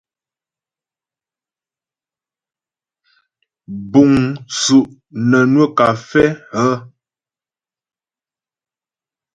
[3.91, 4.11] Búŋ
[4.53, 4.89] tsú'
[5.29, 6.27] nə́ nwə́ kafɛ́
[6.57, 6.75] hə́?